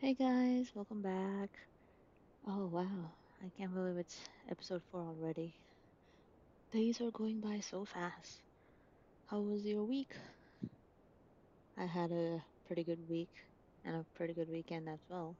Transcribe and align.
Hey 0.00 0.14
guys, 0.14 0.72
welcome 0.74 1.00
back. 1.00 1.50
Oh 2.46 2.66
wow, 2.66 3.12
I 3.42 3.50
can't 3.56 3.72
believe 3.74 3.96
it's 3.96 4.18
episode 4.50 4.82
4 4.90 5.00
already. 5.00 5.54
Days 6.72 7.00
are 7.00 7.12
going 7.12 7.40
by 7.40 7.60
so 7.60 7.84
fast. 7.84 8.40
How 9.26 9.40
was 9.40 9.64
your 9.64 9.84
week? 9.84 10.14
I 11.76 11.84
had 11.86 12.12
a 12.12 12.44
pretty 12.64 12.84
good 12.84 13.08
week 13.08 13.30
and 13.84 13.96
a 13.96 14.06
pretty 14.14 14.34
good 14.34 14.48
weekend 14.48 14.88
as 14.88 15.00
well. 15.08 15.36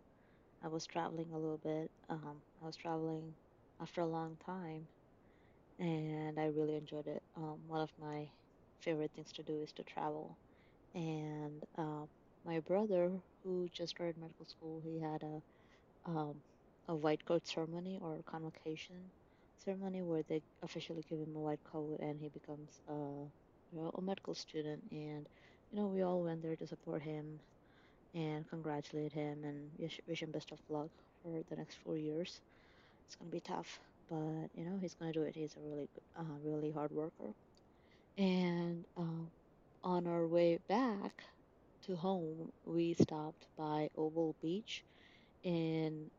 I 0.62 0.68
was 0.68 0.86
traveling 0.86 1.32
a 1.32 1.38
little 1.38 1.58
bit. 1.58 1.90
Um, 2.08 2.42
I 2.62 2.66
was 2.66 2.77
traveling 2.77 3.34
after 3.80 4.02
a 4.02 4.06
long 4.06 4.36
time 4.46 4.88
and 5.79 6.38
I 6.40 6.46
really 6.46 6.77
enjoyed 6.77 7.06
it. 7.08 7.22
Um, 7.36 7.61
one 7.66 7.80
of 7.82 7.90
my 8.00 8.29
favorite 8.80 9.12
things 9.14 9.32
to 9.34 9.42
do 9.42 9.62
is 9.62 9.72
to 9.74 9.84
travel. 9.84 10.38
And 10.95 11.64
uh, 11.79 12.06
my 12.45 12.61
brother, 12.61 13.11
who 13.45 13.68
just 13.73 13.91
started 13.91 14.16
medical 14.18 14.46
school, 14.46 14.80
he 14.84 15.01
had 15.01 15.23
a 15.23 15.42
um, 16.06 16.42
a 16.88 16.95
white 16.97 17.24
coat 17.24 17.47
ceremony 17.47 17.98
or 18.01 18.23
convocation 18.27 18.97
ceremony 19.64 20.02
where 20.02 20.23
they 20.28 20.42
officially 20.62 21.05
give 21.09 21.19
him 21.20 21.37
a 21.37 21.41
white 21.41 21.62
coat 21.64 21.98
and 22.00 22.20
he 22.20 22.28
becomes 22.28 22.80
a, 22.88 22.92
you 23.73 23.78
know, 23.80 23.91
a 23.97 24.02
medical 24.02 24.34
student. 24.34 24.83
And, 24.91 25.27
you 25.70 25.78
know, 25.78 25.87
we 25.87 26.02
all 26.02 26.23
went 26.23 26.42
there 26.42 26.56
to 26.56 26.66
support 26.66 27.02
him 27.02 27.41
and 28.14 28.48
congratulate 28.48 29.12
him 29.12 29.45
and 29.45 29.70
wish, 30.06 30.22
him 30.22 30.30
best 30.30 30.52
of 30.52 30.59
luck 30.69 30.91
for 31.22 31.42
the 31.48 31.56
next 31.56 31.77
four 31.84 31.97
years. 31.97 32.41
It's 33.06 33.16
going 33.16 33.30
to 33.30 33.34
be 33.36 33.41
tough, 33.41 33.80
but, 34.11 34.48
you 34.55 34.64
know, 34.64 34.78
he's 34.80 34.95
going 34.95 35.12
to 35.12 35.19
do 35.19 35.25
it. 35.25 35.34
He's 35.34 35.55
a 35.56 35.61
really 35.61 35.88
uh, 36.19 36.22
really 36.45 36.70
hard 36.72 36.91
worker. 36.92 37.34
And 38.19 38.84
uh, 38.97 39.27
on 39.84 40.06
our 40.06 40.27
way 40.27 40.59
back 40.69 41.25
to 41.83 41.97
home, 41.97 42.51
we 42.65 42.95
stopped 42.95 43.47
by 43.57 43.91
Oval 43.97 44.37
Beach 44.43 44.84
in 45.43 46.11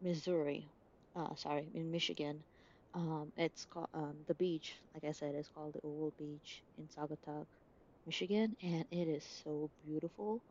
Missouri. 0.00 0.72
Uh, 1.16 1.34
sorry, 1.36 1.70
in 1.74 1.90
Michigan. 1.90 2.44
Um, 2.94 3.32
it's 3.36 3.66
called 3.66 3.88
um, 3.94 4.18
the 4.28 4.34
beach. 4.36 4.76
Like 4.94 5.04
I 5.04 5.12
said, 5.12 5.34
it's 5.34 5.48
called 5.50 5.74
the 5.74 5.80
Oval 5.84 6.14
Beach 6.18 6.62
in 6.78 6.88
Saugatuck, 6.88 7.46
Michigan, 8.06 8.56
and 8.62 8.86
it 8.90 9.08
is 9.08 9.24
so 9.44 9.70
beautiful. 9.84 10.42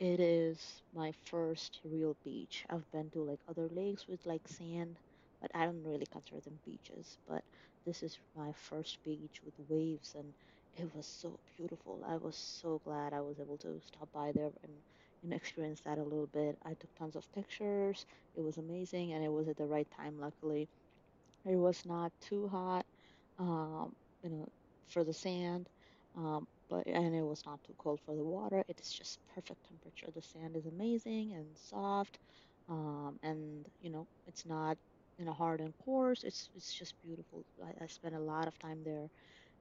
It 0.00 0.20
is 0.20 0.82
my 0.92 1.12
first 1.24 1.80
real 1.82 2.14
beach. 2.24 2.66
I've 2.68 2.90
been 2.90 3.10
to 3.12 3.22
like 3.22 3.40
other 3.48 3.68
lakes 3.70 4.06
with 4.06 4.26
like 4.26 4.46
sand, 4.46 4.98
but 5.40 5.50
I 5.54 5.64
don't 5.64 5.82
really 5.82 6.04
consider 6.12 6.42
them 6.42 6.60
beaches. 6.64 7.16
But 7.26 7.42
this 7.86 8.02
is 8.02 8.18
my 8.36 8.52
first 8.52 9.02
beach 9.02 9.40
with 9.42 9.54
waves, 9.68 10.14
and 10.14 10.34
it 10.76 10.94
was 10.94 11.06
so 11.06 11.38
beautiful. 11.56 12.02
I 12.06 12.16
was 12.16 12.36
so 12.36 12.80
glad 12.84 13.12
I 13.12 13.20
was 13.20 13.38
able 13.40 13.58
to 13.58 13.80
stop 13.80 14.08
by 14.12 14.32
there 14.32 14.50
and 14.62 14.72
and 15.22 15.32
experience 15.32 15.80
that 15.82 15.98
a 15.98 16.02
little 16.02 16.26
bit. 16.26 16.58
I 16.64 16.74
took 16.74 16.92
tons 16.96 17.14
of 17.14 17.30
pictures. 17.32 18.04
It 18.34 18.40
was 18.42 18.58
amazing, 18.58 19.12
and 19.12 19.24
it 19.24 19.28
was 19.32 19.46
at 19.48 19.56
the 19.56 19.66
right 19.66 19.88
time, 19.96 20.18
luckily. 20.18 20.68
It 21.44 21.56
was 21.56 21.84
not 21.86 22.12
too 22.20 22.48
hot, 22.48 22.86
um, 23.38 23.94
you 24.22 24.30
know, 24.30 24.48
for 24.88 25.04
the 25.04 25.12
sand, 25.14 25.68
um, 26.16 26.46
but 26.70 26.86
and 26.86 27.14
it 27.14 27.22
was 27.22 27.44
not 27.46 27.62
too 27.64 27.74
cold 27.78 28.00
for 28.04 28.16
the 28.16 28.24
water. 28.24 28.64
It 28.68 28.80
is 28.80 28.92
just 28.92 29.20
perfect 29.34 29.64
temperature. 29.68 30.08
The 30.14 30.22
sand 30.22 30.56
is 30.56 30.66
amazing 30.66 31.34
and 31.34 31.56
soft, 31.58 32.18
um, 32.68 33.18
and 33.22 33.66
you 33.80 33.90
know, 33.90 34.08
it's 34.26 34.46
not 34.46 34.78
you 35.18 35.24
know 35.26 35.32
hard 35.34 35.60
and 35.60 35.76
coarse. 35.78 36.24
It's 36.24 36.48
it's 36.54 36.72
just 36.74 36.94
beautiful. 37.02 37.44
I, 37.64 37.84
I 37.84 37.86
spent 37.88 38.14
a 38.16 38.20
lot 38.20 38.48
of 38.48 38.58
time 38.58 38.82
there 38.84 39.08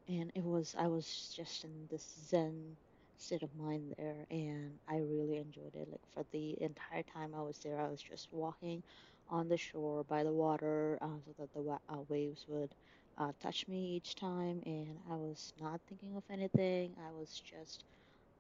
and 0.08 0.32
it 0.36 0.44
was 0.44 0.76
I 0.78 0.88
was 0.88 1.34
just 1.36 1.64
in 1.64 1.88
this 1.90 2.08
zen 2.28 2.78
state 3.18 3.44
of 3.44 3.54
mind 3.56 3.94
there 3.98 4.26
and 4.32 4.80
I 4.88 4.98
really 4.98 5.38
enjoyed 5.38 5.76
it. 5.76 5.88
Like 5.90 6.06
for 6.14 6.26
the 6.32 6.62
entire 6.62 7.04
time 7.04 7.34
I 7.36 7.42
was 7.42 7.60
there 7.60 7.80
I 7.80 7.88
was 7.90 8.02
just 8.02 8.28
walking 8.32 8.84
on 9.30 9.48
the 9.48 9.58
shore 9.58 10.04
by 10.04 10.24
the 10.24 10.34
water 10.34 10.98
uh, 11.02 11.20
so 11.26 11.34
that 11.40 11.52
the 11.54 11.62
wa- 11.62 11.80
uh, 11.90 12.02
waves 12.10 12.46
would 12.48 12.74
uh, 13.18 13.32
touch 13.42 13.68
me 13.68 13.96
each 13.98 14.16
time 14.16 14.62
and 14.66 14.98
I 15.10 15.16
was 15.16 15.54
not 15.60 15.82
thinking 15.88 16.16
of 16.18 16.24
anything. 16.30 16.96
I 17.08 17.12
was 17.12 17.32
just 17.46 17.84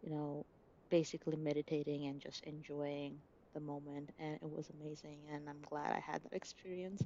you 0.02 0.10
know 0.12 0.46
basically 0.90 1.38
meditating 1.38 2.06
and 2.08 2.22
just 2.22 2.44
enjoying 2.46 3.18
the 3.54 3.60
moment 3.62 4.12
and 4.20 4.36
it 4.36 4.50
was 4.50 4.70
amazing 4.70 5.20
and 5.32 5.50
I'm 5.50 5.62
glad 5.62 5.92
I 5.94 6.00
had 6.00 6.24
that 6.24 6.34
experience. 6.34 7.02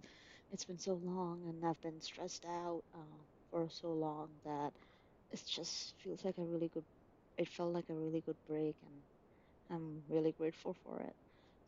It's 0.52 0.66
been 0.66 0.80
so 0.80 0.96
long 1.04 1.44
and 1.48 1.66
I've 1.66 1.82
been 1.82 2.02
stressed 2.02 2.46
out 2.46 2.84
uh, 2.94 3.24
for 3.52 3.70
so 3.70 3.92
long 3.94 4.30
that 4.46 4.72
it 5.32 5.42
just 5.48 5.96
feels 6.04 6.24
like 6.26 6.38
a 6.38 6.44
really 6.44 6.70
good 6.70 6.86
it 7.38 7.48
felt 7.50 7.74
like 7.74 7.90
a 7.90 7.94
really 7.96 8.22
good 8.22 8.38
break 8.48 8.76
and 8.84 9.02
I'm 9.70 10.04
really 10.10 10.32
grateful 10.34 10.74
for 10.84 11.00
it. 11.02 11.16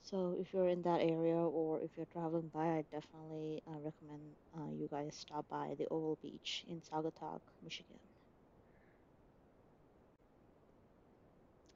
So 0.01 0.35
if 0.39 0.53
you're 0.53 0.69
in 0.69 0.81
that 0.83 1.01
area 1.01 1.35
or 1.35 1.81
if 1.81 1.91
you're 1.97 2.05
traveling 2.07 2.49
by, 2.53 2.65
I 2.67 2.83
definitely 2.91 3.61
uh, 3.67 3.79
recommend 3.79 4.35
uh, 4.57 4.71
you 4.71 4.87
guys 4.89 5.15
stop 5.15 5.47
by 5.49 5.75
the 5.77 5.87
Oval 5.89 6.17
Beach 6.21 6.63
in 6.67 6.81
Saugatuck, 6.81 7.41
Michigan. 7.63 7.99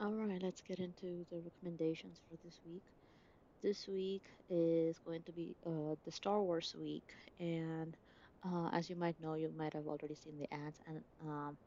All 0.02 0.14
right, 0.14 0.42
let's 0.42 0.62
get 0.62 0.80
into 0.80 1.26
the 1.32 1.40
recommendations 1.40 2.20
for 2.28 2.38
this 2.44 2.60
week. 2.66 2.84
This 3.64 3.88
week 3.88 4.24
is 4.50 5.00
going 5.00 5.24
to 5.24 5.32
be 5.32 5.56
uh, 5.66 5.96
the 6.06 6.12
Star 6.12 6.42
Wars 6.42 6.76
week, 6.78 7.14
and 7.40 7.96
uh, 8.46 8.70
as 8.74 8.90
you 8.90 8.96
might 8.96 9.20
know, 9.20 9.36
you 9.36 9.52
might 9.56 9.74
have 9.74 9.88
already 9.88 10.16
seen 10.16 10.38
the 10.38 10.52
ads 10.54 10.80
and 10.88 11.04
um, 11.22 11.58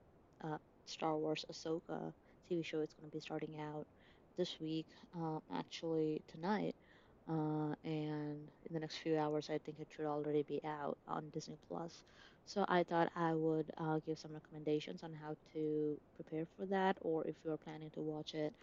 uh, 0.45 0.59
Star 0.87 1.17
Wars 1.17 1.45
Ahsoka 1.51 2.13
TV 2.49 2.63
show 2.63 2.81
is 2.81 2.93
going 2.95 3.09
to 3.11 3.17
be 3.17 3.21
starting 3.21 3.59
out 3.61 3.87
this 4.37 4.59
week, 4.61 4.87
uh, 5.19 5.39
actually 5.53 6.23
tonight, 6.29 6.75
uh, 7.29 7.75
and 7.85 8.49
in 8.67 8.73
the 8.73 8.81
next 8.81 8.99
few 8.99 9.17
hours, 9.19 9.49
I 9.51 9.59
think 9.59 9.79
it 9.81 9.89
should 9.95 10.07
already 10.07 10.43
be 10.43 10.61
out 10.65 10.99
on 11.07 11.31
Disney 11.31 11.59
Plus. 11.69 12.05
So 12.47 12.65
I 12.69 12.83
thought 12.85 13.11
I 13.17 13.35
would 13.35 13.71
uh, 13.79 14.01
give 14.05 14.19
some 14.19 14.33
recommendations 14.35 15.03
on 15.03 15.13
how 15.13 15.37
to 15.55 15.99
prepare 16.17 16.47
for 16.57 16.67
that, 16.67 16.99
or 17.01 17.27
if 17.27 17.37
you're 17.45 17.57
planning 17.59 17.91
to 17.93 18.03
watch 18.03 18.35
it 18.35 18.55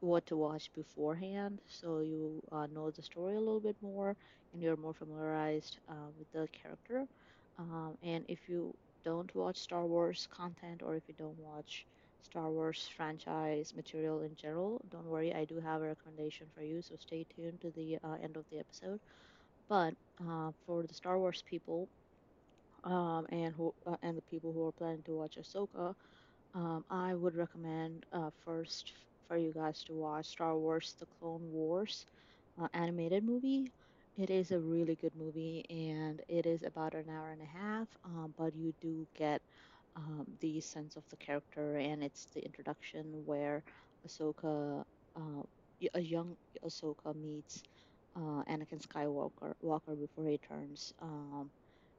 what 0.00 0.26
to 0.26 0.36
watch 0.36 0.70
beforehand 0.74 1.60
so 1.66 2.00
you 2.00 2.42
uh, 2.52 2.66
know 2.66 2.90
the 2.90 3.02
story 3.02 3.36
a 3.36 3.40
little 3.40 3.60
bit 3.60 3.76
more 3.82 4.16
and 4.52 4.62
you're 4.62 4.76
more 4.76 4.94
familiarized 4.94 5.78
uh, 5.88 6.08
with 6.18 6.30
the 6.32 6.48
character. 6.52 7.06
Um, 7.60 7.98
and 8.02 8.26
if 8.28 8.48
you 8.48 8.74
don't 9.04 9.34
watch 9.36 9.58
Star 9.58 9.86
Wars 9.86 10.26
content 10.32 10.82
or 10.82 10.96
if 10.96 11.08
you 11.08 11.14
don't 11.14 11.38
watch 11.38 11.86
Star 12.22 12.50
Wars 12.50 12.88
franchise 12.96 13.74
material 13.74 14.22
in 14.22 14.36
general, 14.36 14.80
don't 14.90 15.06
worry, 15.06 15.34
I 15.34 15.44
do 15.46 15.60
have 15.60 15.82
a 15.82 15.86
recommendation 15.86 16.48
for 16.54 16.62
you, 16.62 16.82
so 16.82 16.96
stay 16.96 17.26
tuned 17.36 17.60
to 17.62 17.72
the 17.72 17.98
uh, 18.04 18.14
end 18.22 18.36
of 18.36 18.46
the 18.50 18.60
episode. 18.60 19.00
But 19.68 19.94
uh, 20.20 20.52
for 20.66 20.86
the 20.86 20.94
Star 20.94 21.18
Wars 21.18 21.42
people 21.46 21.90
um, 22.84 23.26
and 23.30 23.54
who 23.54 23.74
uh, 23.86 23.96
and 24.02 24.16
the 24.16 24.22
people 24.22 24.52
who 24.52 24.66
are 24.66 24.72
planning 24.72 25.02
to 25.04 25.16
watch 25.16 25.36
Ahsoka, 25.40 25.94
um, 26.54 26.84
I 26.90 27.14
would 27.14 27.36
recommend 27.36 28.06
uh, 28.12 28.30
first 28.44 28.92
for 29.28 29.36
you 29.36 29.52
guys 29.54 29.84
to 29.84 29.94
watch 29.94 30.26
Star 30.26 30.56
Wars: 30.58 30.96
The 31.00 31.06
Clone 31.18 31.50
Wars 31.50 32.06
uh, 32.60 32.68
animated 32.74 33.24
movie. 33.24 33.72
It 34.16 34.30
is 34.30 34.52
a 34.52 34.60
really 34.60 34.94
good 34.94 35.16
movie, 35.16 35.64
and 35.68 36.22
it 36.28 36.46
is 36.46 36.62
about 36.62 36.94
an 36.94 37.08
hour 37.08 37.30
and 37.32 37.42
a 37.42 37.44
half. 37.46 37.88
Um, 38.04 38.34
but 38.36 38.54
you 38.54 38.72
do 38.80 39.06
get 39.16 39.42
um, 39.96 40.26
the 40.40 40.60
sense 40.60 40.96
of 40.96 41.04
the 41.10 41.16
character, 41.16 41.76
and 41.76 42.04
it's 42.04 42.26
the 42.34 42.44
introduction 42.44 43.24
where 43.24 43.64
Ahsoka, 44.06 44.84
uh, 45.16 45.42
a 45.94 46.00
young 46.00 46.36
Ahsoka 46.64 47.14
meets 47.16 47.62
uh, 48.16 48.44
Anakin 48.48 48.80
Skywalker 48.86 49.54
Walker 49.60 49.96
before 49.96 50.26
he 50.28 50.38
turns 50.38 50.92
um, 51.00 51.50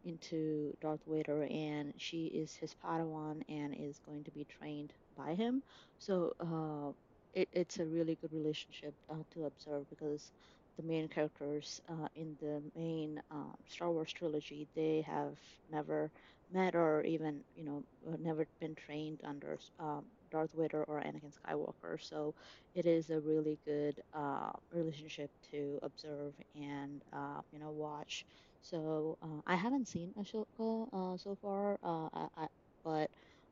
into 0.03 0.73
Darth 0.81 1.01
Vader, 1.07 1.43
and 1.43 1.93
she 1.97 2.25
is 2.27 2.55
his 2.55 2.73
Padawan 2.75 3.41
and 3.49 3.75
is 3.77 3.99
going 3.99 4.23
to 4.25 4.31
be 4.31 4.45
trained 4.45 4.93
by 5.17 5.33
him. 5.35 5.61
So 5.97 6.33
uh, 6.39 6.93
it, 7.33 7.49
it's 7.51 7.79
a 7.79 7.85
really 7.85 8.17
good 8.21 8.31
relationship 8.33 8.93
uh, 9.09 9.23
to 9.33 9.45
observe 9.45 9.89
because 9.89 10.31
the 10.77 10.83
main 10.83 11.07
characters 11.07 11.79
uh, 11.89 12.07
in 12.15 12.35
the 12.39 12.61
main 12.75 13.21
uh, 13.31 13.53
Star 13.67 13.91
Wars 13.91 14.11
trilogy 14.13 14.67
they 14.75 15.03
have 15.07 15.37
never 15.69 16.11
met 16.51 16.75
or 16.75 17.01
even 17.03 17.43
you 17.55 17.63
know 17.63 17.83
uh, 18.07 18.15
never 18.19 18.45
been 18.59 18.75
trained 18.75 19.21
under 19.23 19.57
um, 19.79 20.05
Darth 20.31 20.51
Vader 20.53 20.83
or 20.83 20.99
Anakin 21.01 21.33
Skywalker. 21.33 21.97
So 22.01 22.35
it 22.73 22.85
is 22.85 23.09
a 23.09 23.19
really 23.19 23.59
good 23.65 23.99
uh, 24.13 24.51
relationship 24.71 25.31
to 25.51 25.79
observe 25.83 26.33
and 26.55 27.01
uh, 27.13 27.41
you 27.51 27.59
know 27.59 27.71
watch. 27.71 28.25
So 28.61 29.17
uh, 29.21 29.41
I 29.47 29.55
haven't 29.55 29.87
seen 29.87 30.13
Ahsoka 30.17 31.19
so 31.19 31.35
far, 31.41 31.77
I, 31.83 32.27
I, 32.37 32.47
but 32.83 33.09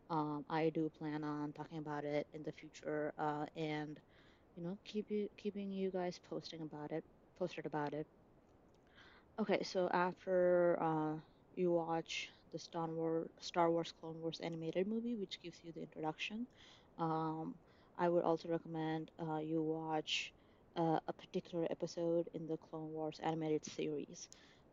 um, 0.09 0.45
I 0.49 0.69
do 0.69 0.89
plan 0.97 1.23
on 1.23 1.53
talking 1.53 1.77
about 1.79 2.03
it 2.03 2.27
in 2.33 2.43
the 2.43 2.51
future 2.51 3.13
and 3.55 3.99
you 4.55 4.63
know 4.63 4.77
keep 4.85 5.09
you 5.11 5.29
keeping 5.37 5.71
you 5.71 5.91
guys 5.91 6.19
posting 6.29 6.61
about 6.61 6.91
it, 6.91 7.03
posted 7.37 7.65
about 7.65 7.93
it. 7.93 8.07
Okay, 9.39 9.63
so 9.63 9.89
after 9.91 10.77
uh, 10.81 11.15
you 11.55 11.71
watch 11.71 12.29
the 12.51 12.59
Star 12.59 12.87
Wars 12.87 13.29
Star 13.39 13.71
Wars 13.71 13.91
Clone 13.99 14.19
Wars 14.21 14.39
animated 14.41 14.87
movie, 14.87 15.15
which 15.15 15.41
gives 15.41 15.57
you 15.63 15.71
the 15.73 15.81
introduction, 15.81 16.47
um, 16.97 17.55
I 17.97 18.09
would 18.09 18.23
also 18.23 18.49
recommend 18.49 19.11
uh, 19.19 19.37
you 19.39 19.61
watch. 19.61 20.33
uh, 20.77 20.99
a 21.07 21.13
particular 21.13 21.65
episode 21.71 22.29
in 22.33 22.47
the 22.47 22.57
Clone 22.57 22.91
Wars 22.93 23.19
animated 23.23 23.65
series. 23.65 24.29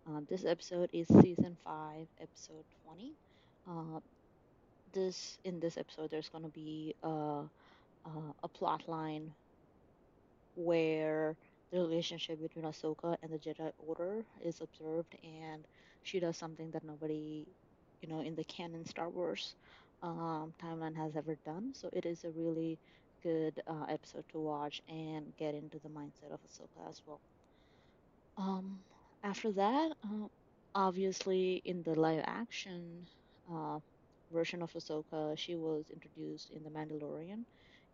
Uh, 0.07 0.21
this 0.29 0.45
episode 0.45 0.91
is 0.93 1.07
season 1.23 1.57
five, 1.65 2.07
episode 2.21 2.65
twenty. 2.83 3.17
Uh, 3.67 4.01
this 4.93 5.39
in 5.45 5.61
this 5.61 5.77
episode, 5.77 6.11
there's 6.11 6.29
gonna 6.29 6.49
be 6.49 6.95
a 7.03 7.09
a, 8.07 8.11
a 8.45 8.49
plot 8.49 8.89
line 8.89 9.35
where 10.57 11.37
the 11.73 11.79
relationship 11.81 12.41
between 12.43 12.67
Ahsoka 12.67 13.17
and 13.23 13.33
the 13.33 13.39
Jedi 13.39 13.73
Order 13.79 14.27
is 14.41 14.61
observed, 14.63 15.17
and 15.25 15.67
she 16.03 16.21
does 16.21 16.39
something 16.39 16.71
that 16.73 16.85
nobody, 16.85 17.47
you 18.03 18.09
know, 18.09 18.21
in 18.23 18.37
the 18.37 18.45
canon 18.45 18.85
Star 18.87 19.11
Wars 19.11 19.57
um, 20.03 20.55
timeline 20.63 20.97
has 20.97 21.17
ever 21.17 21.37
done. 21.47 21.75
So 21.75 21.91
it 21.93 22.07
is 22.07 22.25
a 22.25 22.31
really 22.33 22.81
good 23.23 23.63
uh, 23.69 23.87
episode 23.89 24.25
to 24.33 24.41
watch 24.41 24.83
and 24.89 25.35
get 25.39 25.55
into 25.55 25.81
the 25.81 25.91
mindset 25.91 26.33
of 26.33 26.41
Ahsoka 26.43 26.89
as 26.91 27.03
well. 27.07 27.23
Um, 28.37 28.85
after 29.23 29.53
that, 29.53 29.93
uh, 30.05 30.29
obviously 30.75 31.63
in 31.65 31.83
the 31.85 31.95
live 31.95 32.25
action 32.27 33.09
uh, 33.51 33.81
version 34.33 34.63
of 34.63 34.73
Ahsoka, 34.73 35.37
she 35.39 35.57
was 35.57 35.91
introduced 35.91 36.51
in 36.51 36.63
The 36.65 36.71
Mandalorian. 36.71 37.45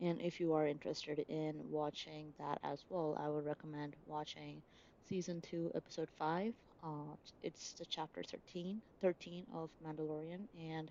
And 0.02 0.20
if 0.20 0.38
you 0.40 0.52
are 0.52 0.66
interested 0.66 1.20
in 1.28 1.54
watching 1.70 2.34
that 2.38 2.58
as 2.62 2.84
well, 2.90 3.16
I 3.18 3.30
would 3.30 3.46
recommend 3.46 3.96
watching 4.04 4.62
season 5.08 5.40
2, 5.40 5.72
episode 5.74 6.10
5. 6.18 6.54
Uh, 6.82 7.16
it's 7.42 7.74
the 7.74 7.86
chapter 7.86 8.22
13, 8.22 8.82
13 9.00 9.46
of 9.54 9.70
Mandalorian, 9.82 10.46
and 10.58 10.90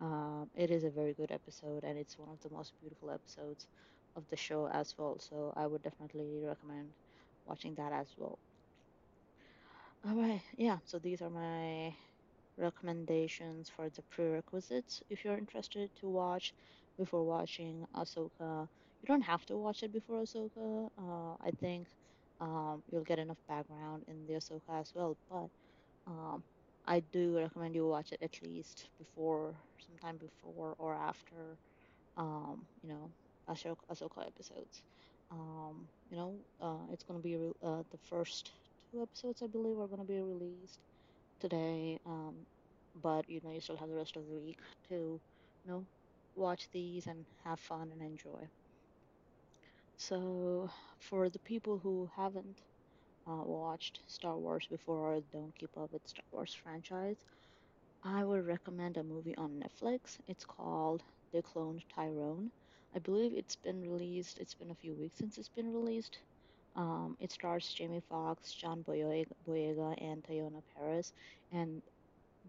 um, 0.00 0.50
it 0.54 0.70
is 0.70 0.84
a 0.84 0.90
very 0.90 1.14
good 1.14 1.32
episode, 1.32 1.84
and 1.84 1.98
it's 1.98 2.18
one 2.18 2.30
of 2.30 2.40
the 2.40 2.50
most 2.50 2.72
beautiful 2.80 3.10
episodes 3.10 3.66
of 4.16 4.26
the 4.30 4.36
show 4.36 4.68
as 4.68 4.94
well. 4.98 5.18
So 5.20 5.52
I 5.56 5.66
would 5.66 5.82
definitely 5.82 6.42
recommend 6.44 6.94
watching 7.46 7.74
that 7.76 7.92
as 7.92 8.08
well. 8.16 8.38
All 10.06 10.14
right, 10.16 10.40
yeah, 10.56 10.78
so 10.84 10.98
these 10.98 11.20
are 11.20 11.28
my 11.30 11.94
recommendations 12.56 13.68
for 13.70 13.90
the 13.90 14.02
prerequisites 14.04 15.02
if 15.10 15.24
you're 15.24 15.38
interested 15.38 15.90
to 15.96 16.08
watch 16.08 16.54
before 16.98 17.24
watching 17.24 17.84
Ahsoka. 17.94 18.68
You 19.02 19.06
don't 19.06 19.22
have 19.22 19.44
to 19.46 19.56
watch 19.56 19.82
it 19.82 19.92
before 19.92 20.22
Ahsoka. 20.22 20.88
Uh, 20.98 21.36
I 21.40 21.50
think 21.60 21.88
um, 22.40 22.82
you'll 22.90 23.04
get 23.04 23.18
enough 23.18 23.38
background 23.48 24.04
in 24.08 24.26
the 24.26 24.34
Ahsoka 24.34 24.80
as 24.80 24.92
well, 24.94 25.16
but 25.30 25.48
um, 26.06 26.44
I 26.86 27.00
do 27.12 27.36
recommend 27.38 27.74
you 27.74 27.86
watch 27.88 28.12
it 28.12 28.22
at 28.22 28.42
least 28.42 28.88
before, 28.98 29.56
sometime 29.86 30.18
before 30.18 30.74
or 30.78 30.94
after, 30.94 31.58
um, 32.16 32.66
you 32.82 32.88
know, 32.88 33.12
Ahsoka, 33.48 33.78
Ahsoka 33.90 34.26
episodes. 34.26 34.82
Um, 35.30 35.88
you 36.10 36.16
know, 36.16 36.38
uh, 36.60 36.86
it's 36.92 37.04
gonna 37.04 37.20
be 37.20 37.36
re- 37.36 37.52
uh, 37.62 37.82
the 37.90 37.98
first 37.98 38.52
two 38.90 39.02
episodes, 39.02 39.42
I 39.42 39.46
believe, 39.48 39.78
are 39.78 39.88
gonna 39.88 40.04
be 40.04 40.20
released 40.20 40.80
today. 41.40 41.98
Um, 42.06 42.46
but 42.94 43.28
you 43.28 43.40
know, 43.42 43.52
you 43.52 43.60
still 43.60 43.76
have 43.76 43.88
the 43.88 43.96
rest 43.96 44.16
of 44.16 44.26
the 44.26 44.38
week 44.38 44.58
to, 44.88 45.20
you 45.64 45.70
know, 45.70 45.86
watch 46.36 46.68
these 46.70 47.06
and 47.06 47.26
have 47.44 47.60
fun 47.60 47.92
and 47.92 48.02
enjoy. 48.02 48.48
So, 49.98 50.70
for 50.98 51.28
the 51.28 51.38
people 51.40 51.78
who 51.78 52.08
haven't 52.14 52.62
uh, 53.26 53.42
watched 53.44 54.00
Star 54.06 54.36
Wars 54.38 54.66
before 54.68 55.14
or 55.16 55.20
don't 55.32 55.54
keep 55.56 55.76
up 55.76 55.92
with 55.92 56.06
Star 56.08 56.24
Wars 56.32 56.54
franchise, 56.54 57.24
I 58.02 58.24
would 58.24 58.46
recommend 58.46 58.96
a 58.96 59.04
movie 59.04 59.36
on 59.36 59.60
Netflix. 59.60 60.18
It's 60.26 60.44
called 60.44 61.02
They 61.32 61.42
Cloned 61.42 61.82
Tyrone. 61.94 62.52
I 62.94 63.00
believe 63.00 63.32
it's 63.34 63.56
been 63.56 63.80
released. 63.80 64.38
It's 64.38 64.54
been 64.54 64.70
a 64.70 64.76
few 64.76 64.94
weeks 64.94 65.16
since 65.18 65.38
it's 65.38 65.48
been 65.50 65.72
released. 65.72 66.18
Um, 66.76 67.16
it 67.20 67.32
stars 67.32 67.72
Jamie 67.74 68.02
Foxx, 68.08 68.52
John 68.54 68.82
Boyega, 68.84 69.26
Boyega, 69.46 69.94
and 70.02 70.22
Teyonah 70.24 70.62
Parris, 70.74 71.12
and 71.52 71.82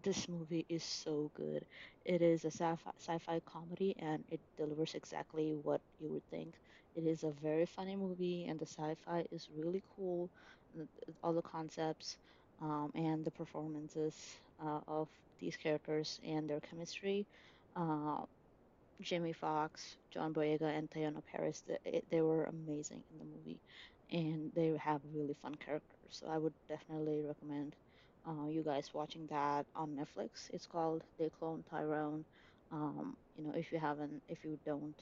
this 0.02 0.28
movie 0.28 0.64
is 0.68 0.84
so 0.84 1.30
good. 1.34 1.66
It 2.08 2.22
is 2.22 2.44
a 2.44 2.50
sci-fi, 2.50 2.90
comedy 3.46 3.94
and 4.00 4.24
it 4.28 4.40
delivers 4.56 4.94
exactly 4.96 5.54
what 5.54 5.80
you 6.00 6.10
would 6.10 6.26
think. 6.28 6.56
It 6.96 7.06
is 7.06 7.22
a 7.22 7.30
very 7.30 7.66
funny 7.66 7.94
movie 7.94 8.46
and 8.46 8.58
the 8.58 8.66
sci-fi 8.66 9.26
is 9.30 9.48
really 9.54 9.84
cool. 9.94 10.30
All 11.22 11.32
the 11.34 11.42
concepts 11.42 12.18
um, 12.60 12.90
and 12.96 13.24
the 13.24 13.30
performances 13.30 14.16
uh, 14.60 14.80
of 14.88 15.08
these 15.38 15.56
characters 15.56 16.18
and 16.24 16.48
their 16.50 16.60
chemistry. 16.60 17.26
Uh, 17.76 18.24
Foxx, 19.34 19.96
John 20.10 20.32
Boyega, 20.34 20.62
and 20.76 20.90
Teyonah 20.90 21.24
Parris, 21.24 21.62
they, 21.66 22.02
they 22.10 22.22
were 22.22 22.44
amazing 22.44 23.02
in 23.10 23.18
the 23.18 23.24
movie, 23.24 23.60
and 24.10 24.52
they 24.54 24.76
have 24.76 25.00
really 25.12 25.34
fun 25.42 25.54
characters. 25.56 26.10
So 26.10 26.28
I 26.28 26.38
would 26.38 26.54
definitely 26.68 27.22
recommend 27.22 27.76
uh, 28.28 28.46
you 28.48 28.62
guys 28.64 28.90
watching 28.94 29.26
that 29.28 29.66
on 29.74 29.96
Netflix. 29.96 30.50
It's 30.52 30.66
called 30.66 31.04
They 31.18 31.30
Clone 31.30 31.64
Tyrone. 31.70 32.24
Um, 32.72 33.16
you 33.36 33.44
know, 33.44 33.52
if 33.56 33.72
you 33.72 33.80
haven't, 33.80 34.22
if 34.28 34.44
you 34.44 34.58
don't 34.66 34.96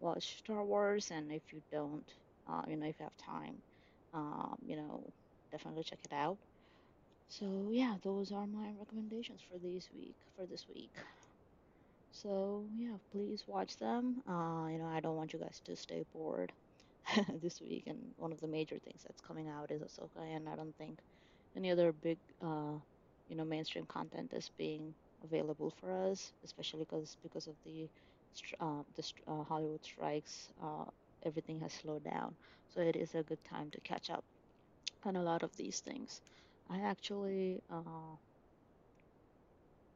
watch 0.00 0.38
Star 0.38 0.64
Wars, 0.64 1.10
and 1.10 1.32
if 1.32 1.42
you 1.52 1.62
don't, 1.72 2.08
uh, 2.48 2.62
you 2.68 2.76
know, 2.76 2.86
if 2.86 2.98
you 3.00 3.04
have 3.04 3.16
time, 3.18 3.62
um, 4.14 4.56
you 4.64 4.76
know, 4.76 5.12
definitely 5.52 5.84
check 5.84 6.00
it 6.04 6.12
out. 6.14 6.38
So 7.28 7.70
yeah, 7.72 7.96
those 8.02 8.32
are 8.32 8.46
my 8.46 8.72
recommendations 8.78 9.42
for 9.48 9.58
this 9.58 9.88
week. 9.94 10.16
For 10.36 10.46
this 10.46 10.66
week. 10.68 10.92
So 12.10 12.68
yeah, 12.76 12.98
please 13.12 13.44
watch 13.46 13.76
them. 13.78 14.22
Uh, 14.28 14.66
you 14.70 14.78
know, 14.78 14.86
I 14.88 15.00
don't 15.00 15.16
want 15.16 15.32
you 15.32 15.38
guys 15.38 15.60
to 15.64 15.76
stay 15.76 16.04
bored 16.12 16.52
this 17.42 17.60
week. 17.60 17.84
And 17.86 18.14
one 18.16 18.32
of 18.32 18.40
the 18.40 18.48
major 18.48 18.78
things 18.78 19.02
that's 19.06 19.20
coming 19.22 19.48
out 19.48 19.70
is 19.72 19.82
Ahsoka, 19.82 20.22
and 20.22 20.48
I 20.48 20.56
don't 20.56 20.76
think 20.76 21.00
any 21.56 21.70
other 21.70 21.92
big, 21.92 22.18
uh, 22.42 22.78
you 23.28 23.36
know, 23.36 23.44
mainstream 23.44 23.86
content 23.86 24.32
is 24.32 24.50
being 24.58 24.94
available 25.24 25.70
for 25.70 25.92
us, 25.92 26.32
especially 26.44 26.80
because 26.84 27.16
because 27.22 27.46
of 27.46 27.56
the 27.64 27.88
uh, 28.60 28.82
the 28.94 29.02
uh, 29.26 29.42
Hollywood 29.44 29.84
strikes. 29.84 30.50
Uh, 30.62 30.84
everything 31.24 31.60
has 31.60 31.72
slowed 31.72 32.04
down, 32.04 32.36
so 32.68 32.80
it 32.80 32.96
is 32.96 33.14
a 33.14 33.22
good 33.22 33.42
time 33.44 33.70
to 33.72 33.80
catch 33.80 34.10
up 34.10 34.24
on 35.04 35.16
a 35.16 35.22
lot 35.22 35.42
of 35.42 35.54
these 35.56 35.80
things. 35.80 36.20
I 36.68 36.80
actually 36.80 37.62
uh, 37.70 38.16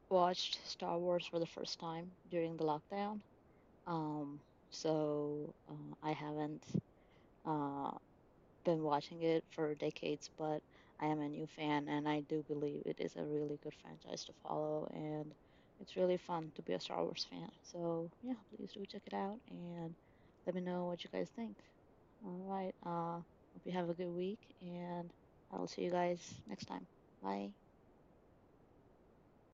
watched 0.09 0.59
Star 0.65 0.97
Wars 0.99 1.25
for 1.27 1.39
the 1.39 1.45
first 1.45 1.79
time 1.79 2.11
during 2.29 2.55
the 2.57 2.63
lockdown 2.63 3.21
Um, 3.87 4.41
so 4.71 5.53
I 6.03 6.11
haven't 6.13 6.65
been 8.65 8.83
watching 8.83 9.21
it 9.21 9.43
for 9.51 9.73
decades, 9.75 10.29
but 10.37 10.61
I 11.03 11.07
am 11.07 11.21
a 11.21 11.29
new 11.29 11.47
fan, 11.47 11.87
and 11.89 12.07
I 12.09 12.21
do 12.21 12.43
believe 12.43 12.83
it 12.85 12.99
is 13.01 13.15
a 13.15 13.25
really 13.25 13.57
good 13.63 13.75
franchise 13.81 14.25
to 14.25 14.33
follow, 14.43 14.87
and 14.93 15.33
it's 15.79 15.95
really 15.97 16.17
fun 16.17 16.51
to 16.55 16.63
be 16.63 16.73
a 16.73 16.79
Star 16.79 17.03
Wars 17.03 17.25
fan. 17.29 17.49
So 17.63 18.09
yeah, 18.21 18.35
please 18.55 18.71
do 18.73 18.85
check 18.85 19.03
it 19.07 19.13
out 19.13 19.39
and 19.49 19.95
let 20.45 20.55
me 20.55 20.61
know 20.61 20.85
what 20.85 21.03
you 21.03 21.09
guys 21.11 21.29
think. 21.35 21.57
All 22.25 22.45
right, 22.49 22.75
uh, 22.85 23.21
hope 23.53 23.63
you 23.65 23.73
have 23.73 23.89
a 23.89 23.93
good 23.95 24.09
week, 24.09 24.41
and 24.61 25.11
I'll 25.51 25.67
see 25.67 25.83
you 25.83 25.91
guys 25.91 26.21
next 26.47 26.65
time. 26.65 26.87
Bye. 27.21 27.62